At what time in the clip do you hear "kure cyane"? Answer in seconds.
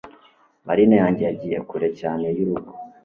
1.69-2.25